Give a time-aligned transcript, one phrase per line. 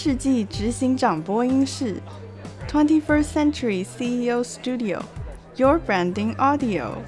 [0.00, 2.00] 世纪执行长播音室
[2.68, 6.98] ，Twenty First Century CEO Studio，Your Branding Audio。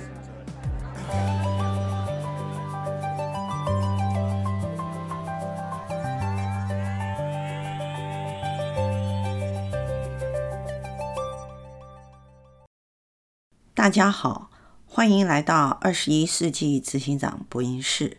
[13.73, 14.51] 大家好，
[14.85, 18.19] 欢迎来到二十一世纪执行长播音室。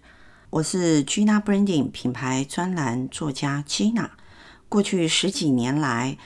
[0.49, 4.11] 我是 Gina Branding 品牌专栏作家 Gina。
[4.71, 6.17] 过去十几年来，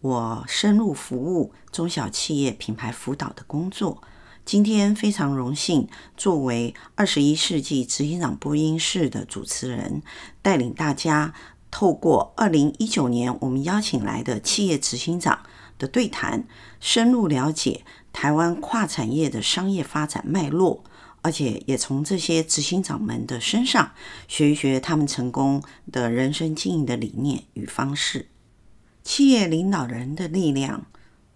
[0.00, 4.02] 我深入服务中小企业品牌辅导的工作。
[4.42, 10.00] 今天非常荣幸，作为二十一世纪执行长播音室的主持人，
[10.40, 11.34] 带领大家
[11.70, 15.40] 透过二零一九年我们邀请来的企业执行长
[15.78, 16.44] 的对谈，
[16.80, 17.84] 深入了解
[18.14, 20.82] 台湾跨产业的商业发展脉络。
[21.22, 23.92] 而且也从这些执行长们的身上
[24.26, 28.28] 学一学他们成功的人生经营的理念与方式。
[29.02, 30.86] 企业领导人的力量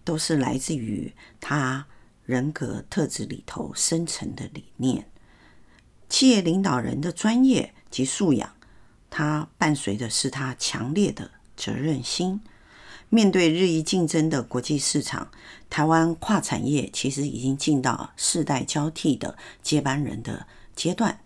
[0.03, 1.87] 都是来自于他
[2.25, 5.09] 人格特质里头深层的理念。
[6.07, 8.55] 企业领导人的专业及素养，
[9.09, 12.41] 他伴随的是他强烈的责任心。
[13.09, 15.29] 面对日益竞争的国际市场，
[15.69, 21.19] 台湾跨产业其实已经进到世代交替的接班人的阶段。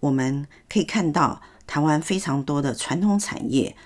[0.00, 3.76] 我们可以看到，台湾非常多的传统产业，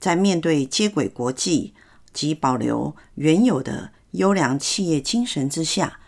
[0.00, 1.74] 在面对接轨国际
[2.12, 6.00] 及保留原有的优良企业精神之下，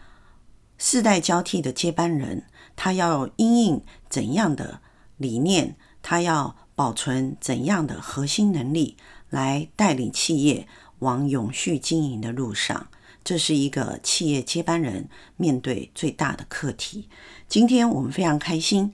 [0.77, 2.44] 世代交替的接班人，
[2.77, 4.81] 他要因应怎样的
[5.17, 5.77] 理念？
[6.00, 8.97] 他要保存怎样的核心能力，
[9.28, 10.67] 来带领企业？
[11.01, 12.89] 往永续经营的路上，
[13.23, 17.09] 这是一个企业接班人面对最大的课题。
[17.49, 18.93] 今天我们非常开心，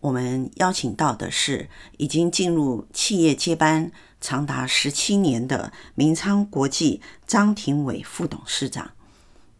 [0.00, 8.90] 我们邀请到的是已经进入企业接班长达十七年的明昌国际张庭伟副董事长。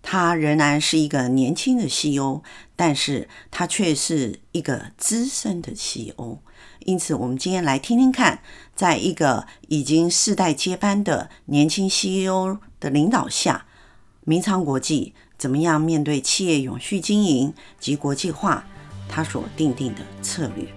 [0.07, 2.43] 他仍然是一个年轻的 CEO，
[2.77, 6.41] 但是他却是一个资深的 CEO。
[6.85, 8.41] 因此，我们今天来听听看，
[8.75, 13.65] 在一个已经世代接班的年轻 CEO 的领导下，
[14.25, 18.65] 明昌国际怎么样面对企业永续经营及国际化，
[19.09, 20.74] 他所定定的策略。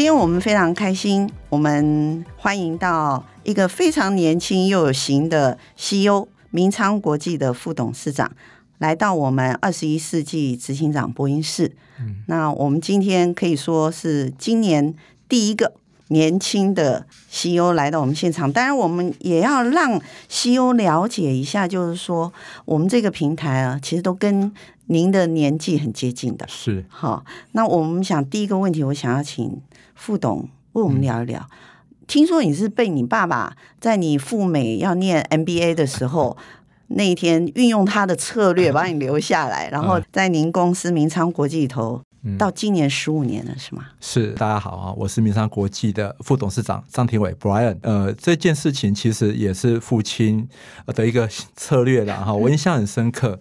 [0.00, 8.32] 今天我们非常开心，我们欢迎到一个非常年轻又有型的 CEO，明昌国际的副董事长，
[8.78, 11.76] 来到我们二十一世纪执行长播音室。
[11.98, 14.94] 嗯，那我们今天可以说是今年
[15.28, 15.74] 第一个
[16.08, 18.50] 年轻的 CEO 来到我们现场。
[18.50, 20.00] 当然，我们也要让
[20.30, 22.32] CEO 了解一下，就是说
[22.64, 24.50] 我们这个平台啊，其实都跟
[24.86, 26.46] 您的年纪很接近的。
[26.48, 27.22] 是，好，
[27.52, 29.60] 那我们想第一个问题，我想要请。
[30.00, 31.38] 副董，为我们聊一聊。
[31.38, 36.38] 嗯、听说你是被你爸爸在你赴美要念 MBA 的时候，
[36.88, 43.84] 那一天运用他的策略 把你留下来，嗯、然后在您公司明昌国际里头，嗯、到今年十五年了，是吗？
[44.00, 47.76] 是，大家好啊，我是明昌国际的副董事长张庭伟 Brian。
[47.82, 50.48] 呃，这件事情其实也是父亲
[50.86, 53.38] 的一个策略的哈，我印象很深刻。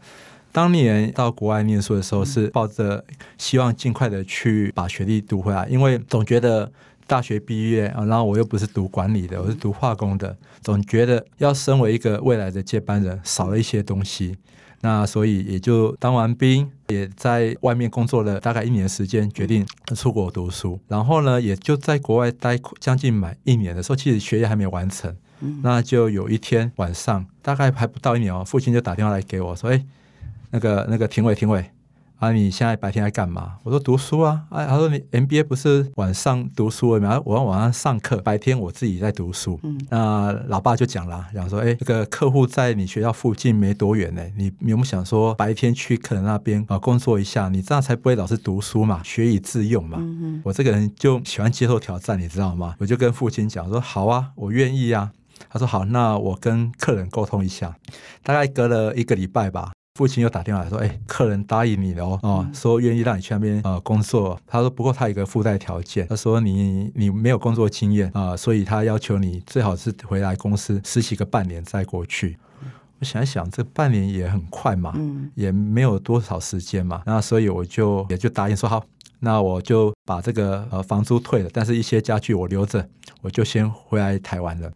[0.51, 3.03] 当年到国外念书的时候，是抱着
[3.37, 6.71] 希望尽快的去把学历读回来，因为总觉得
[7.05, 14.37] 大学毕业啊，然后我又不是读管理的，我是读化工的，总觉得要身为一个未来的接班人，少了一些东西。
[14.81, 20.79] 那所以也就当完兵，也在外面工作了大概一年时间，决定出国读书。
[20.87, 25.15] 然后呢，也就在国外待将近满一年的时候，其实学业还没完成。
[25.61, 29.85] 那就有一天晚上，大概还不到一年哦，父亲就打电话来给我说：“哎。”
[30.51, 31.65] 那个那个评委评委
[32.17, 33.55] 啊，你现在白天在干嘛？
[33.63, 34.43] 我说读书啊。
[34.49, 37.21] 哎，他说你 MBA 不是晚上读书吗？
[37.23, 39.57] 我晚上上课，白天我自己在读书。
[39.63, 47.47] 嗯，那老爸就讲了，讲说，哎，这个客户在你学校附近没多远呢，你有没有想说白天去客人那边啊工作一下？
[47.47, 49.97] 你这样才不会老是读书嘛，学以致用嘛。
[50.43, 52.75] 我这个人就喜欢接受挑战，你知道吗？
[52.79, 55.13] 我就跟父亲讲说，好啊，我愿意啊。
[55.49, 57.77] 他说好，那我跟客人沟通一下。
[58.23, 59.71] 大概隔了一个礼拜吧。
[59.99, 64.39] 父亲又打电话来说：“哎，客人答应你了哦，哦，说愿意让你去那边呃工作。
[64.47, 72.37] 他说不过他有一个附带条件，他说你你没有工作经验啊，所以他要求你最好是回来公司实习个半年再过去。
[72.99, 74.95] 我想一想，这半年也很快嘛，
[75.35, 78.81] 也没有多少时间嘛，那所以我就也就答应说好，
[79.19, 82.87] 那我就把这个呃房租退了，但是一些家具我留着，
[83.21, 84.71] 我就先回来台湾了。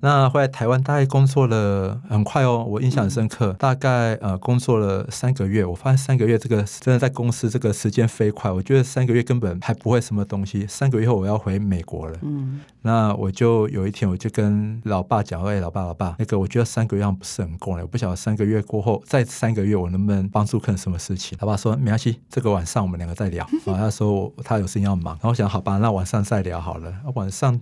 [0.00, 12.16] 那回来台湾大概工作了很快哦，我印象很深刻，嗯、大概呃工作了三个月，我发现三个月这个真的在公司这个时间飞快，我觉得三个月根本还不会什么东西，三个月后我要回美国了。
[12.22, 21.36] 嗯，那我就有一天我就跟老爸讲，哎，老爸老爸，那个我觉得三个月不是很够了，我不晓得三个月过后再三个月我能不能帮助客人什么事情？
[21.40, 23.44] 老爸说没关系，这个晚上我们两个再聊。
[23.66, 26.94] 啊，他说他有事情要忙，然后我想好吧，那晚上再聊好了。
[27.14, 27.58] 晚上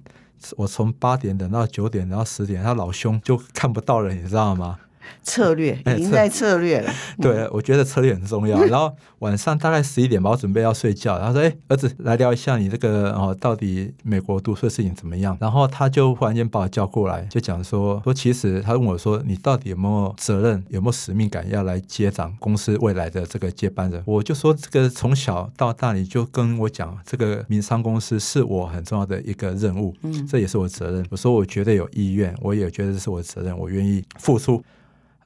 [0.56, 4.78] 我从八点等到九点，然后十点，他老兄就看不到了，你知道吗？
[5.22, 8.62] 策略 已经在策略了， 对，我觉得策略很重要。
[8.66, 11.18] 然后晚上大概十一点吧，我准备要睡觉。
[11.18, 31.04] 然后说：“哎，儿子，来聊一下你这个哦，到底美国读书的事情怎么样？”然后他就忽然间把我叫过来，就讲说：“说其实他问我说，你到底有没有责任，有没有使命感，要来接掌公司未来的这个接班人？”我就说：“这个从小到大，你就跟我讲，这个民商公司是我很重要的一个任务，嗯，这也是我责任。
[31.10, 34.62] 我说我绝对有意愿，我也觉得这是我的责任，我愿意付出。”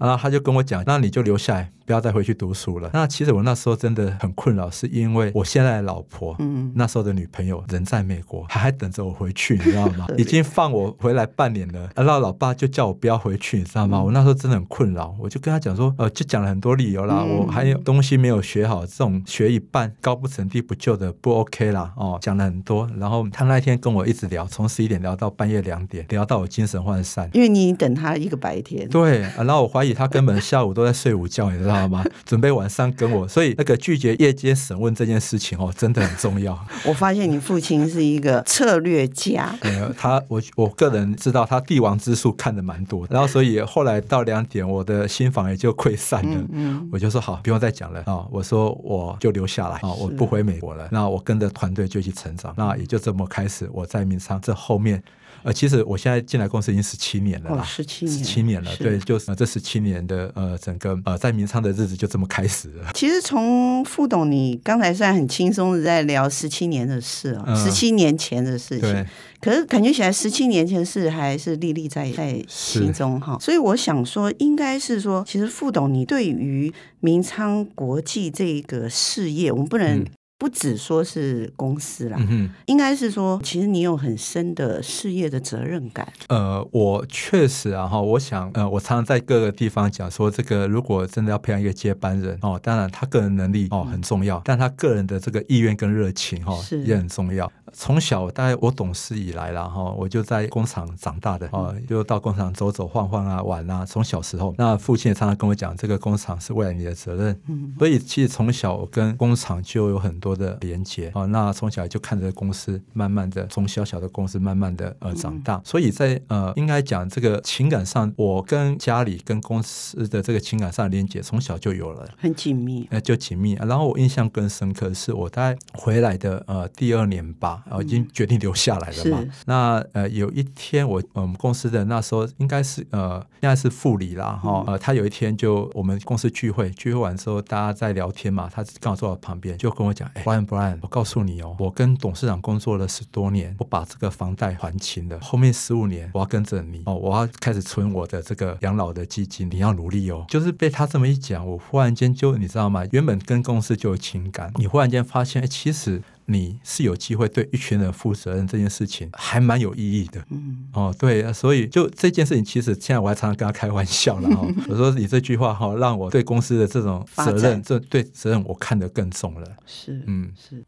[0.00, 2.88] 然后他就跟我讲：“那你就留下来。”不要再回去读书了。
[2.93, 10.06] 那其实我那时候真的很困扰，是因为我现在的老婆，嗯，那时候的女朋友人在美国，还还等着我回去，你知道吗？
[10.17, 11.91] 已经放我回来半年了。
[11.97, 13.99] 然后老爸就叫我不要回去，你知道吗？
[13.99, 17.25] 嗯、我那时候真的很困扰，我就跟他讲说，呃，就讲了很多理由啦。
[17.26, 21.93] 嗯、我还有东西没有学好，这种学一半高不成低不就的不 OK 啦。
[21.96, 22.88] 哦，讲了很多。
[22.99, 27.29] 然后他那天跟我一直聊，从十一点聊到半夜两点，聊到我精神涣散。
[27.32, 28.88] 因为你等他一个白天。
[28.88, 32.04] 对，然后我怀疑他根本下午都在睡午觉，你知道吗？
[32.25, 32.50] 准备。
[32.50, 36.58] 晚上跟我，所以那个拒绝夜间审问这件事情哦，真的很重要。
[36.84, 39.56] 我发现你父亲是一个策略家。
[39.62, 46.34] 没有他，我我个人知道他帝王之术看得蛮多，然后所以后来到两点，我的心房也就溃散了。
[46.34, 48.26] 嗯，嗯，我就说好，不用再讲了啊。
[48.31, 50.88] 我说我就留下来啊，我不回美国了。
[50.90, 53.70] 那我跟着团队就去成长，那也就这么开始。
[53.72, 55.00] 我在民商这后面。
[55.42, 62.90] 呃，其实我现在进来公司已经十七年了啦，十七年，十七年了，对，就是这十七年的呃，整个呃，在民昌的日子就这么开始了。
[62.94, 69.06] 其实从副董，你刚才虽然很轻松的在聊十七年的事啊，十七年前的事情，
[69.40, 73.38] 可是感觉起来十七年前的事还是历历在在心中哈。
[73.40, 80.04] 所以我想说，应该是说，其实副董，你对于民昌国际这个事业，我们不能。
[80.40, 86.10] 不只说是公司啦，嗯、哼应该是说，其实你有很深的事业的责任感。
[86.28, 97.52] 呃，我确实啊，哈，我想，呃，我常常在各个地方讲说，这个如果真的要培养一个接班人哦，当然他个人能力哦很重要，嗯、但他个人的这个意愿跟热情哈、哦、也很重要。
[97.72, 103.84] 从小大概我懂事以来了哈，我就在工厂长大的啊，就到工厂走走晃晃啊玩啊。
[103.84, 107.40] 从小时候，那父亲也常常跟我讲，这个工厂是未来你的责任。
[107.46, 111.26] 嗯，所以其实从小我跟工厂就有很多的连接啊。
[111.26, 123.55] 那从小就看着公司慢慢的从小小的公司慢慢的呃长大，所以在呃应该讲这个情感上，我跟家里跟公司的这个情感上的连接从小就有了，很紧密，呃就紧密。
[123.55, 127.59] 然后我印象更深刻的是我大概回来的呃第二年吧。
[127.67, 129.20] 然后已经决定留下来了嘛？
[129.20, 134.64] 是那呃，有一天我我们公司的那时候应该是呃，现在是副理啦哈。
[134.67, 152.84] 呃，他有一天就我们公司聚会，聚会完之后大家在聊天嘛，他刚好坐我旁边，就跟我讲：“哎，Brian Brian，我告诉你哦，我跟董事长工作了十多年，我把这个房贷还清了，后面十五年我要跟着你哦，我要开始存我的这个养老的基金，你要努力哦。”就是被他这么一讲，我忽然间就你知道吗？
[152.93, 156.02] 原本跟公司就有情感，你忽然间发现，哎，其实。
[156.31, 160.25] 你是有机会对一群人负责任这件事情，还蛮有意义的。
[160.31, 164.46] 嗯，哦，对，所以就这件事情，其实现在我还常常跟他开玩笑了哈。
[164.69, 169.46] 我说你这句话哈，让我对公司的这种责任，这对责任我看得更重了。
[169.67, 170.65] 是，嗯，是。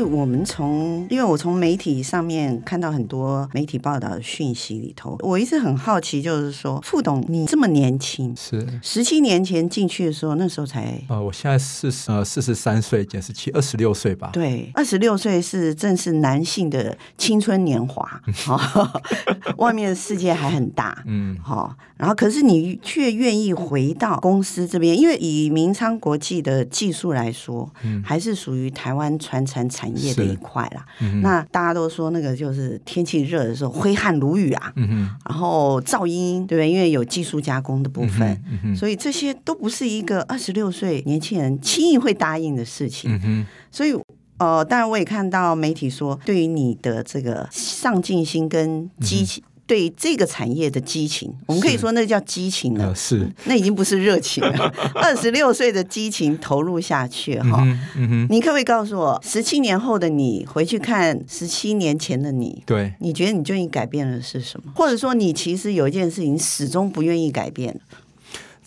[0.00, 14.30] 以，我们从因为我从媒体上面看到很多媒体报道的讯息里头，我一直很好奇，就是说，副董你这么年轻，是十七年前进去的时候，那时候才呃，我现在四十呃四十三岁减十七，二十六岁吧？
[14.32, 18.20] 对，二十六岁是正是男性的青春年华，
[19.58, 29.60] 外面的世界还很大，嗯，好，然后可是你却愿意回到公司这边，因为以明昌国际的技术来说，嗯，还是属于台湾传承。
[29.70, 36.70] 产业的一块啦，嗯、那大家都说那个就是天气热的时候挥汗如雨啊，嗯、然后噪音对不对？
[36.70, 43.18] 因为有技术加工的部分，所以这些都不是一个二十六岁年轻人轻易会答应的事情。
[43.24, 43.94] 嗯、所以
[44.38, 49.40] 呃，当然我也看到媒体说，对于你的这个上进心跟积极。
[49.40, 54.74] 嗯对这个产业的激情，我们可以说那叫激情了，呃、是那已经不是热情了。
[54.96, 64.72] 二十六岁的激情投入下去哈，嗯嗯哼，你可不可以告诉我，十七年后的你回去看十七年前的你，对，你觉得你最近改变的是什么？
[64.74, 67.78] 或者说，你其实有一件事情始终不愿意改变？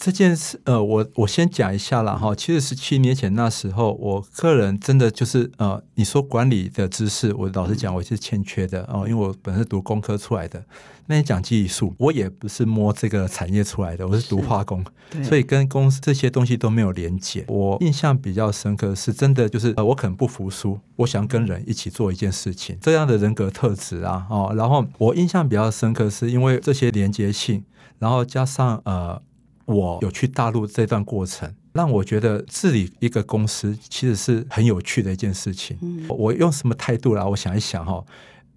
[0.04, 2.36] 这件事，呃，我我先讲一下了哈。
[2.36, 10.62] 其实十七年前那时候，我个人真的就是呃，你说管理的知识，我老实讲，我是欠缺的哦，因为我本身读工科出来的。
[11.06, 14.84] 那你讲技术，我也不是摸这个产业出来的，我是读化工，
[15.24, 17.46] 所以跟公司这些东西都没有连接。
[17.48, 27.64] 我印象比较深刻是真的就是，呃，我可能不服输，我想跟人一起做一件事情，这样的人格特质啊，哦，然后我印象比较深刻是因为这些连接性，
[28.00, 29.22] 然后加上呃。
[29.66, 35.78] 我有去大陆这段过程，让我觉得治理一个公司其实是很有趣的一件事情。
[35.82, 37.24] 嗯，我用什么态度来？
[37.24, 38.04] 我想一想哈，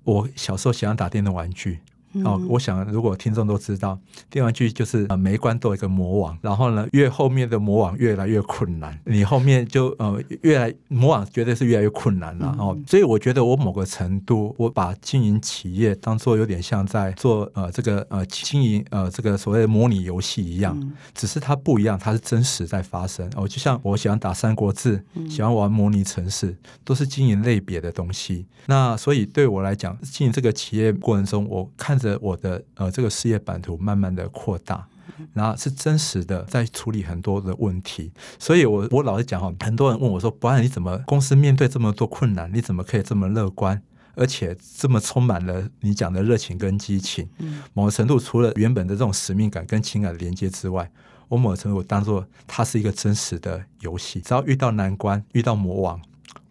[0.04, 1.80] 我小时候喜欢打电动玩具。
[2.24, 3.98] 哦，我想如果听众都知道，
[4.30, 12.76] 电玩剧就是呃每一关都有一个魔王，然后呢，越后面的魔王越来越困难，你后面就呃越来魔王绝对是越来越困难了哦。
[12.86, 20.76] 所以我觉得我某个程度，我把经营企业当做有点像在做呃这个呃经营呃这个所谓的模拟游戏一样，
[21.14, 23.30] 只是它不一样，它是真实在发生。
[23.36, 28.46] 哦，就像我喜欢打三国志，喜欢玩模拟城市，都是经营类别的东西。
[28.66, 32.05] 那所以对我来讲，经营这个企业过程中，我看着。
[32.20, 34.86] 我的呃这个事业版图慢慢的扩大，
[35.32, 43.80] 然后是真实的在处理很多的问题，所以我我老是讲哈，很多人问我说，不然你怎么公司面对这么多困难，你怎么可以这么乐观，
[44.14, 47.28] 而且这么充满了你讲的热情跟激情？
[47.72, 50.90] 某个程度除了原本的这种使命感跟情感的连接之外，
[51.28, 56.00] 我某个程度我当做它是一个真实的游戏，只要遇到难关，遇到魔王，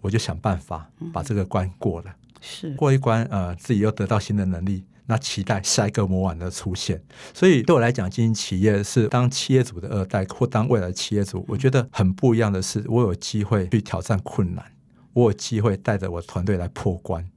[0.01, 2.73] 我就想办法把这个关过了，是。
[2.75, 4.83] 过一关，呃，自己又得到新的能力。
[5.07, 7.01] 那期待下一个魔王的出现，
[7.33, 14.65] 所以对我来讲，经营企业是当企业主的二代或当未来企业主，我觉得很不一样的是，我有机会去挑战困难，
[15.13, 17.29] 我有机会带着我团队来破关。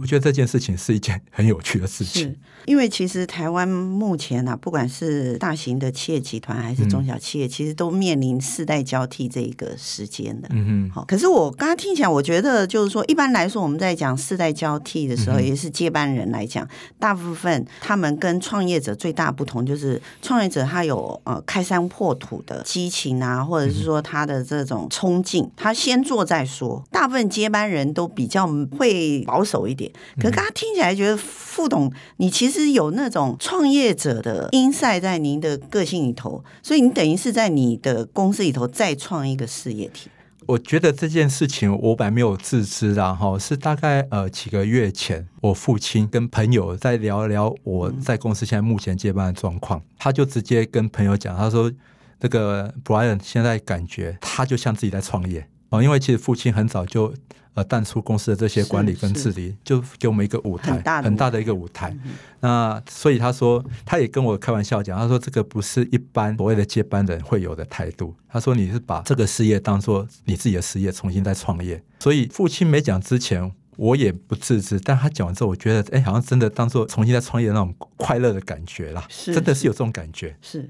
[0.00, 10.48] 我觉得这件事情是一件很有趣的事情，因为其实台湾目前啊，不管是大型的企业集团还是中小企业，嗯、其实都面临世代交替这一个时间的。
[10.50, 16.66] 嗯哼，好，可是我刚刚听起来，我觉得就是说，一般来说，我们在讲世代交替的时候，也是接班人来讲，
[16.98, 26.82] 大部分他们跟创业者最大不同就是，创业者他有呃开山破土的激情啊，或者是说他的这种冲劲，他先做再说。
[26.90, 40.10] 大部分接班人都比较会保守一点，可是刚刚听起来觉得副董，你其实有那种创业者的 insight 在您的个性里头，所以你等于是在你的公司里头再创一个事业体。
[40.46, 51.72] 我觉得这件事情我本来没有自知的哈，是大概呃几个月前，我父亲跟朋友在聊聊我在公司现在目前接班的状况，他就直接跟朋友讲，他说
[52.20, 57.14] 那个 Brian 现在感觉他就像自己在创业哦，因为其实父亲很早就。
[57.56, 61.88] 呃，淡出公司的这些管理跟治理，就给我们一个舞台，很大的，很大的一个舞台。
[62.04, 68.14] 嗯、那所以他说，他也跟我开玩笑讲，他说这个不是一般所谓的接班人会有的态度。
[68.28, 71.82] 他说你是把这个事业当做你自己的事业，重新再创业。
[72.00, 80.68] 所以父亲没讲之前，我也不自知，但他讲完之后，我觉得，哎，好像真的当做重新再创业的那种快乐的感觉啦，是真的是有这种感觉，是。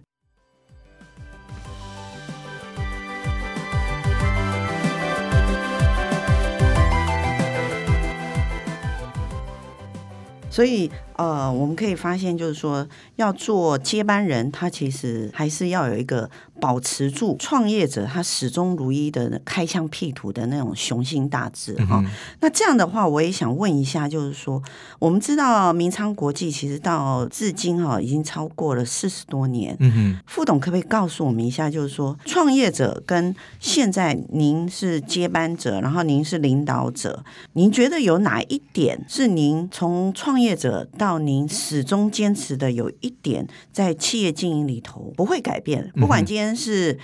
[10.56, 16.30] 所以，呃，我们可以发现，就是说，要做接班人，他其实还是要有一个。
[16.58, 22.06] 保持住创业者他始终如一的开疆辟土的那种雄心大志哈、嗯。
[22.40, 24.62] 那这样的话，我也想问一下，就是说，
[24.98, 29.76] 我们知道明昌国际其实到至今哈已经超过了四十多年。
[29.80, 46.54] 嗯哼，副董可不可以告诉我们一下，就是说，创业者跟现在您是接班者，然后您是领导者，您觉得有哪一点是您从创业者到您始终坚持的有一点在企业经营里头不会改变，不管今天。
[46.56, 46.98] 是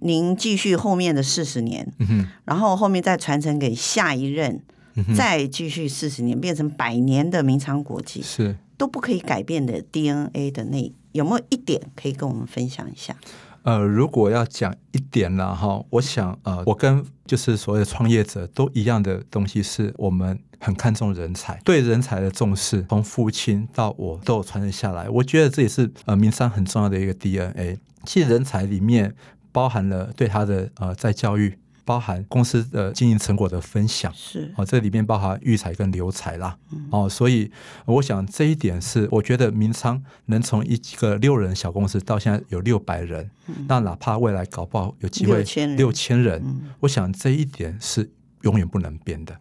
[0.00, 4.60] 您继续后面的四十年，嗯，然后后面再传承给下一任，
[4.94, 13.16] 嗯，再继续四十年，变成百年的明昌国际，是都不可以改变的 DNA 的那有没有一点可以跟我们分享一下？
[13.66, 25.08] 呃，如果要讲一点呢，哈，我想呃，我跟就是所有的创业者都一样的东西，是我们很看重人才，对人才的重视，从父亲到我都有传承下来。
[25.08, 27.80] 我觉得这也是呃民商很重要的一个 DNA。
[28.04, 29.12] 其实人才里面
[29.50, 34.52] 包含了对他的呃在教育、包含公司的经营成果的分享，是。
[34.56, 37.50] 哦，这里面包含育才跟留才啦，嗯、哦，所以
[37.86, 45.42] 我想这一点是我觉得明昌能从一个六人小公司到现在有六百人，嗯、那哪怕未来搞不好有机会
[45.76, 48.10] 六千人，嗯、我想这一点是
[48.42, 49.38] 永远不能变的。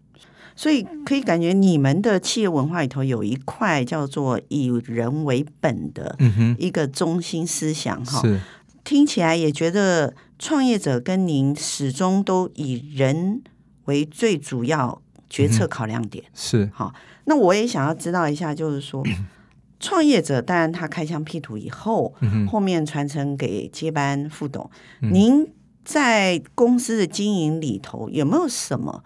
[0.55, 6.17] 所以可以感觉你们的企业文化里头有一块叫做以人为本的
[6.57, 8.39] 一个中心思想哈，是
[8.85, 13.41] 听起来也觉得创业者跟您始终都以人
[13.85, 16.93] 为最主要决策考量点，是好。
[17.25, 19.03] 那我也想要知道一下，就是说
[19.81, 22.13] 创业者当然他开疆辟土以后，
[22.47, 24.69] 后面传承给接班副董，
[25.01, 25.45] 您
[25.83, 29.03] 在公司的经营里头有没有什么？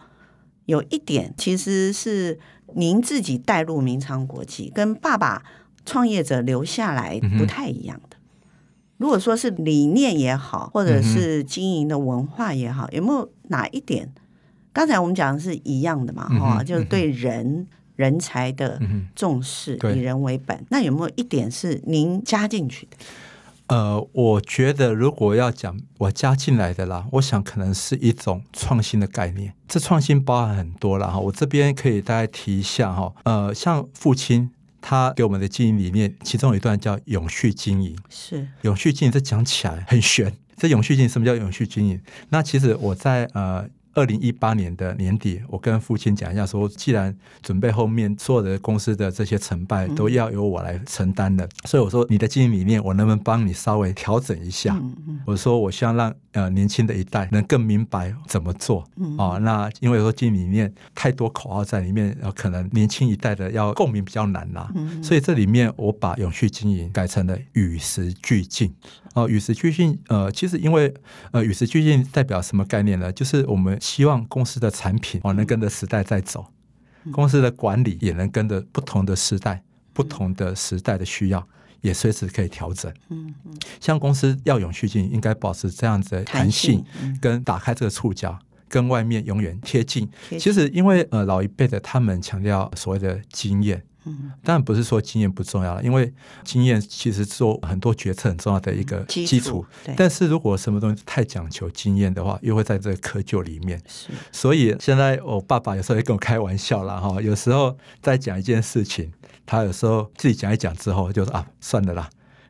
[0.66, 2.38] 有一点其实是
[2.76, 5.42] 您自己带入明昌国际，跟爸爸
[5.86, 8.18] 创业者留下来不太一样的。
[9.00, 14.14] 如果说是理念也好，或者是经营的文化也好，有没有哪一点？
[14.74, 17.66] 刚才我们讲的是一样的嘛，哈，就是对人
[17.96, 18.80] 人才的
[19.16, 20.66] 重视，以人为本。
[20.70, 22.98] 那有没有一点是您加进去的？
[23.68, 29.54] 呃，我觉得如果要讲我加进来的啦，我想可能是一种创新的概念。
[29.68, 33.14] 这创新包含很多了哈，我这边可以大概提一下哈。
[33.24, 34.50] 呃，像父亲
[34.82, 37.98] 他给我们的经营理念，其中有一段叫永续经营。
[38.10, 40.34] 是永续经营，这讲起来很玄。
[40.58, 42.02] 这永续经营，什么叫永续经营？
[42.30, 43.70] 那其实我在呃。
[44.00, 54.82] 二零一八年的年底，我跟父亲讲一下，说既然准备后面所有的公司的这些成败都要由我来承担的，所以我说你的经营理念，我能不能帮你稍微调整一下？
[55.26, 58.86] 我说我希望让呃年轻的一代能更明白怎么做
[59.18, 59.38] 哦。
[59.42, 64.72] 那因为说经营理念太多口号在里面，可能年轻一代的要共鸣比较难啦。
[65.04, 68.74] 所以这里面我把永续经营改成了与时俱进。
[69.16, 70.94] 哦，与时俱进，呃，其实因为
[71.32, 73.12] 呃，与时俱进代表什么概念呢？
[73.12, 76.46] 就是我们希望公司的产品哦能跟着时代在走，
[77.12, 81.48] 公司的管理也能跟着不同的时代、不同的时代的需要，
[81.82, 82.94] 也随时可以调整。
[83.10, 86.86] 嗯嗯，像公司要永续经营，应该保持这样子的弹性，
[87.20, 90.08] 跟打开这个触角，跟外面永远贴近。
[90.38, 93.84] 其实因为呃老一辈的他们强调所谓的经验。
[94.10, 96.12] 嗯，当然不是说经验不重要了，因为
[96.44, 99.66] 经验其实做很多决策很重要的一个基础。
[99.96, 103.80] 但是如果什么东西太讲求经验的话，又会在这个窠臼里面。
[103.88, 109.12] 是，所以现在我爸爸有时候也跟我开玩笑了哈，有时候在讲一件事情，
[109.46, 112.10] 他有时候自己讲一讲之后，就说啊，算了啦。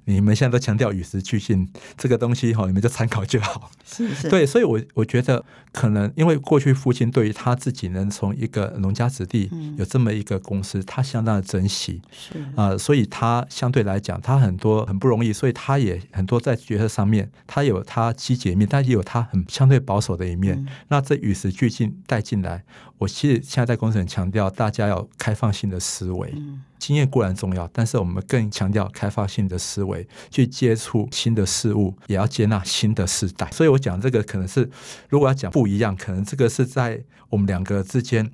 [0.10, 3.70] 你们现在都强调与时俱进这个东西哈，你们就参考就好。
[3.86, 4.28] 是是。
[4.28, 12.02] 对，所以我我觉得可能因为过去父亲对于他自己能从一个农家子弟有这么一个公司，他相当的珍惜。
[12.12, 20.66] 是啊，所以他相对来讲，他很多很不容易，所以他也很多在决策上面，他有他积极的一面，但也有他很相对保守的一面。
[20.88, 22.64] 那这与时俱进带进来，
[23.00, 26.32] 我其实现在在公司很强调，大家要开放性的思维。
[26.78, 33.50] 经验固然重要，但是我们更强调开放性的思维，去接触新的事物，也要接纳新的世代。
[33.52, 34.70] 所以我讲这个可能是，
[35.10, 38.32] 如果要讲不一样，可能这个是在我们两个之间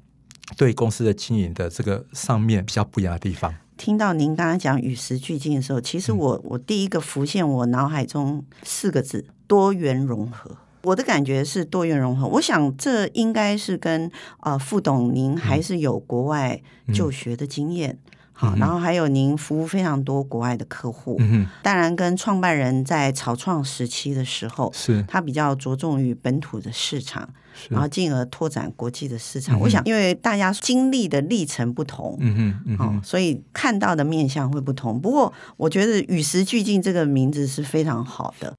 [0.58, 3.54] 对公司的经营的这个上面比较不一样的地方。
[3.78, 10.58] 听到您刚刚讲与时俱进的时候，其实我我第一个浮现我脑海中四个字：多元融合。
[10.86, 12.28] 我的感觉是多元融合。
[12.28, 14.06] 我想这应该是跟
[14.38, 16.62] 啊、呃、副董您还是有国外
[16.94, 17.90] 就学的经验。
[17.90, 29.58] 嗯嗯好，然后还有您服务非常多国外的客户，嗯，当然跟创办人在草创时期的时候，是他比较着重于本土的市场，是然后进而拓展国际的市场。
[29.58, 35.00] 嗯、我想，因为大家经历的历程不同，嗯哼，嗯哼，所以看到的面向会不同。
[35.00, 38.54] 不过，我觉得“与时俱进”这个名字是非常好的。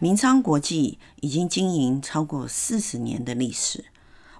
[0.00, 3.86] 明昌国际已经经营超过四十年的历史。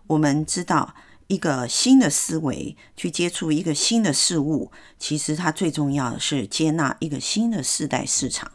[0.06, 0.94] 我们知道，
[1.26, 8.52] 一个新的思维去接触一个新的事物，其实它最重要的是接纳一个新的世代市场。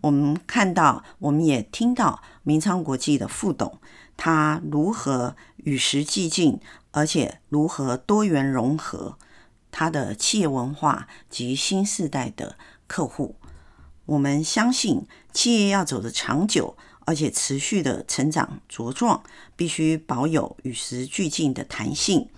[0.00, 3.78] 我们看到，我们也听到明昌国际的副董
[4.16, 6.58] 他如何与时俱进，
[6.90, 9.16] 而且如何多元融合
[9.70, 12.56] 他的企业文化及新世代的
[12.88, 13.36] 客户。
[14.06, 19.22] 我们相信，企业要走得长久，而且持续的成长茁壮，
[19.54, 22.28] 必须保有与时俱进的弹性。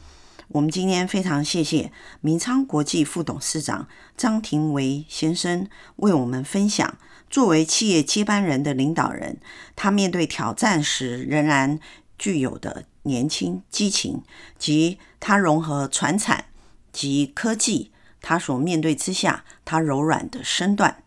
[0.48, 6.98] 我们今天非常谢谢明昌国际副董事长张庭维先生为我们分享，
[7.30, 9.38] 作为企业接班人的领导人，
[9.74, 11.80] 他面对挑战时仍然
[12.18, 14.22] 具有的年轻激情，
[14.58, 16.44] 及他融合传产
[16.92, 21.02] 及科技，他所面对之下他柔软的身段。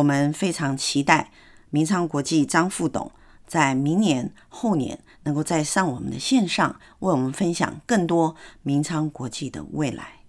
[0.00, 1.30] 我们非常期待
[1.68, 3.12] 明昌国际张副董
[3.46, 4.98] 在明年后年。
[5.24, 10.20] 能够再上我们的线上，为我们分享更多明昌国际的未来。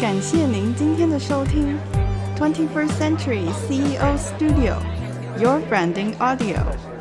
[0.00, 1.78] 感谢您今天的收听
[2.36, 6.97] ，Twenty First Century CEO Studio，Your Branding Audio。